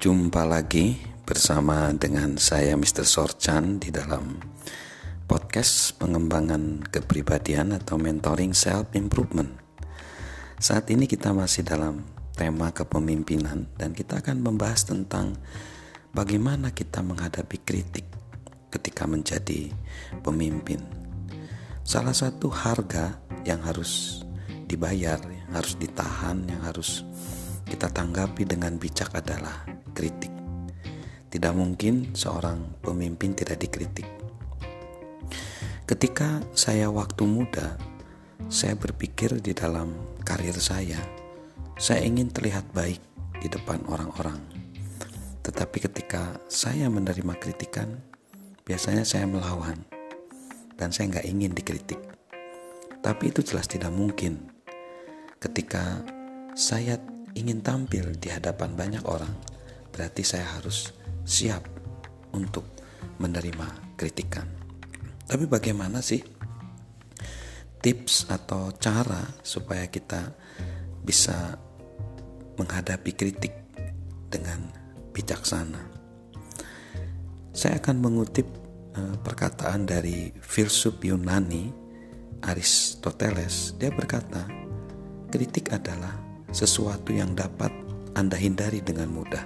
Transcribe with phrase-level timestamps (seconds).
[0.00, 0.96] Jumpa lagi
[1.28, 3.04] bersama dengan saya Mr.
[3.04, 4.40] Sorchan di dalam
[5.28, 9.52] podcast pengembangan kepribadian atau mentoring self improvement.
[10.56, 12.00] Saat ini kita masih dalam
[12.32, 15.36] tema kepemimpinan dan kita akan membahas tentang
[16.16, 18.08] bagaimana kita menghadapi kritik
[18.72, 19.68] ketika menjadi
[20.24, 20.80] pemimpin.
[21.84, 24.24] Salah satu harga yang harus
[24.64, 27.04] dibayar, yang harus ditahan, yang harus
[27.70, 29.62] kita tanggapi dengan bijak adalah
[29.94, 30.34] kritik.
[31.30, 34.10] Tidak mungkin seorang pemimpin tidak dikritik.
[35.86, 37.78] Ketika saya waktu muda,
[38.50, 39.94] saya berpikir di dalam
[40.26, 40.98] karir saya,
[41.78, 42.98] saya ingin terlihat baik
[43.38, 44.42] di depan orang-orang.
[45.46, 48.02] Tetapi ketika saya menerima kritikan,
[48.66, 49.78] biasanya saya melawan
[50.74, 52.02] dan saya nggak ingin dikritik.
[52.98, 54.50] Tapi itu jelas tidak mungkin.
[55.40, 56.04] Ketika
[56.58, 57.00] saya
[57.34, 59.30] ingin tampil di hadapan banyak orang,
[59.94, 60.90] berarti saya harus
[61.22, 61.66] siap
[62.34, 62.66] untuk
[63.20, 64.46] menerima kritikan.
[65.30, 66.18] Tapi bagaimana sih
[67.80, 70.34] tips atau cara supaya kita
[71.00, 71.54] bisa
[72.58, 73.54] menghadapi kritik
[74.26, 74.66] dengan
[75.14, 75.82] bijaksana?
[77.50, 78.46] Saya akan mengutip
[78.96, 81.70] uh, perkataan dari filsuf Yunani
[82.40, 83.76] Aristoteles.
[83.76, 84.48] Dia berkata,
[85.28, 87.70] kritik adalah sesuatu yang dapat
[88.14, 89.42] Anda hindari dengan mudah.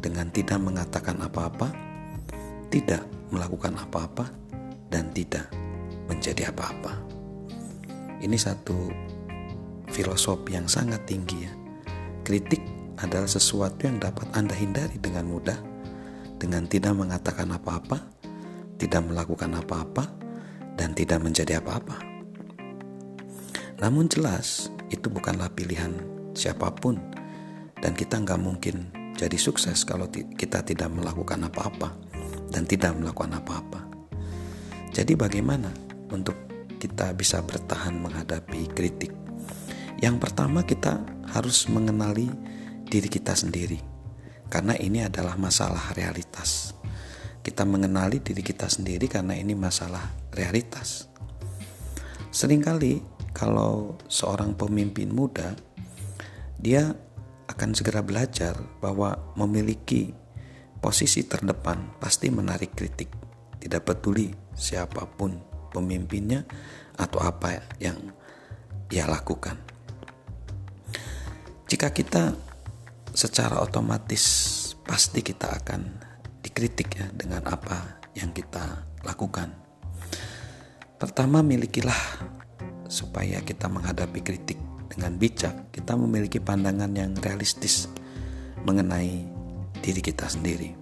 [0.00, 1.68] Dengan tidak mengatakan apa-apa,
[2.72, 4.32] tidak melakukan apa-apa,
[4.88, 5.46] dan tidak
[6.08, 6.96] menjadi apa-apa.
[8.20, 8.90] Ini satu
[9.92, 11.52] filosofi yang sangat tinggi ya.
[12.24, 12.64] Kritik
[13.00, 15.70] adalah sesuatu yang dapat Anda hindari dengan mudah
[16.40, 18.00] dengan tidak mengatakan apa-apa,
[18.80, 20.08] tidak melakukan apa-apa,
[20.80, 22.00] dan tidak menjadi apa-apa.
[23.84, 25.94] Namun jelas itu bukanlah pilihan
[26.34, 26.98] siapa pun
[27.80, 31.92] dan kita nggak mungkin jadi sukses kalau kita tidak melakukan apa-apa
[32.48, 33.84] dan tidak melakukan apa-apa.
[34.90, 35.70] Jadi bagaimana
[36.10, 36.34] untuk
[36.80, 39.12] kita bisa bertahan menghadapi kritik?
[40.00, 41.04] Yang pertama kita
[41.36, 42.32] harus mengenali
[42.88, 43.76] diri kita sendiri.
[44.50, 46.74] Karena ini adalah masalah realitas.
[47.44, 51.06] Kita mengenali diri kita sendiri karena ini masalah realitas.
[52.32, 55.56] Seringkali kalau seorang pemimpin muda
[56.60, 56.92] dia
[57.48, 58.52] akan segera belajar
[58.84, 60.12] bahwa memiliki
[60.84, 63.08] posisi terdepan pasti menarik kritik.
[63.56, 65.40] Tidak peduli siapa pun
[65.72, 66.44] pemimpinnya
[67.00, 67.96] atau apa yang
[68.92, 69.56] ia lakukan.
[71.64, 72.36] Jika kita
[73.16, 74.24] secara otomatis
[74.84, 75.80] pasti kita akan
[76.44, 79.48] dikritik ya dengan apa yang kita lakukan.
[81.00, 82.39] Pertama milikilah
[82.90, 84.58] supaya kita menghadapi kritik
[84.90, 87.86] dengan bijak, kita memiliki pandangan yang realistis
[88.66, 89.22] mengenai
[89.78, 90.74] diri kita sendiri.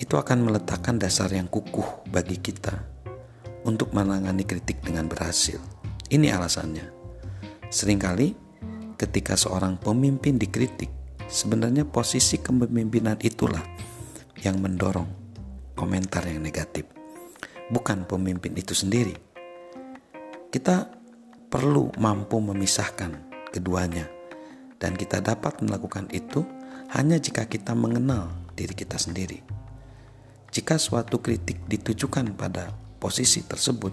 [0.00, 2.72] Itu akan meletakkan dasar yang kukuh bagi kita
[3.68, 5.60] untuk menangani kritik dengan berhasil.
[6.08, 6.88] Ini alasannya.
[7.68, 8.28] Seringkali
[8.96, 10.88] ketika seorang pemimpin dikritik,
[11.28, 13.62] sebenarnya posisi kepemimpinan itulah
[14.40, 15.06] yang mendorong
[15.76, 16.88] komentar yang negatif.
[17.68, 19.33] Bukan pemimpin itu sendiri
[20.54, 20.86] kita
[21.50, 23.10] perlu mampu memisahkan
[23.50, 24.06] keduanya,
[24.78, 26.46] dan kita dapat melakukan itu
[26.94, 29.42] hanya jika kita mengenal diri kita sendiri.
[30.54, 32.70] Jika suatu kritik ditujukan pada
[33.02, 33.90] posisi tersebut,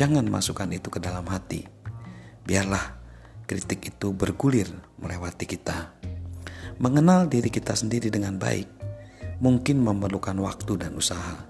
[0.00, 1.68] jangan masukkan itu ke dalam hati.
[2.48, 2.96] Biarlah
[3.44, 5.92] kritik itu bergulir melewati kita.
[6.80, 8.64] Mengenal diri kita sendiri dengan baik
[9.44, 11.44] mungkin memerlukan waktu dan usaha,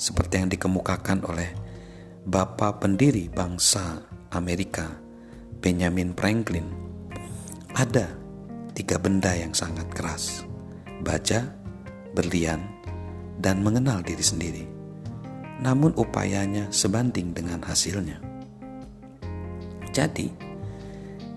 [0.00, 1.71] seperti yang dikemukakan oleh
[2.22, 3.98] Bapak pendiri bangsa
[4.30, 4.86] Amerika,
[5.58, 6.70] Benjamin Franklin,
[7.74, 8.14] ada
[8.78, 10.46] tiga benda yang sangat keras:
[11.02, 11.50] baja,
[12.14, 12.62] berlian,
[13.42, 14.62] dan mengenal diri sendiri.
[15.66, 18.22] Namun, upayanya sebanding dengan hasilnya.
[19.90, 20.30] Jadi,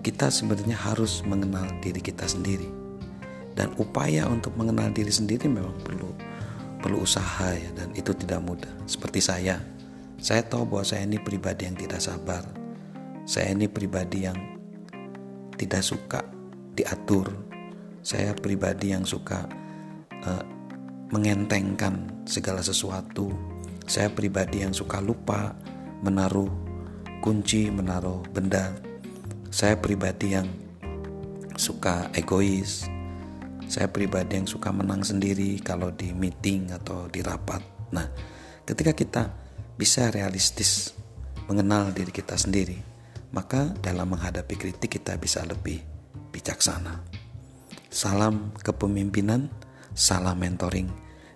[0.06, 2.70] kita sebenarnya harus mengenal diri kita sendiri,
[3.58, 6.14] dan upaya untuk mengenal diri sendiri memang perlu
[6.78, 8.70] perlu usaha ya, dan itu tidak mudah.
[8.86, 9.58] Seperti saya,
[10.16, 12.42] saya tahu bahwa saya ini pribadi yang tidak sabar.
[13.28, 14.38] Saya ini pribadi yang
[15.60, 16.24] tidak suka
[16.72, 17.28] diatur.
[18.00, 19.44] Saya pribadi yang suka
[20.24, 20.44] uh,
[21.12, 23.28] mengentengkan segala sesuatu.
[23.86, 25.54] Saya pribadi yang suka lupa
[26.02, 26.50] menaruh
[27.20, 28.72] kunci, menaruh benda.
[29.52, 30.48] Saya pribadi yang
[31.58, 32.88] suka egois.
[33.66, 37.58] Saya pribadi yang suka menang sendiri kalau di meeting atau di rapat.
[37.90, 38.06] Nah,
[38.62, 39.22] ketika kita
[39.76, 40.96] bisa realistis
[41.46, 42.80] mengenal diri kita sendiri,
[43.30, 45.78] maka dalam menghadapi kritik kita bisa lebih
[46.32, 47.04] bijaksana.
[47.92, 49.48] Salam kepemimpinan,
[49.92, 50.90] salam mentoring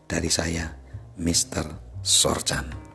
[0.08, 0.72] dari saya,
[1.20, 1.64] Mr.
[2.02, 2.89] Sorchan.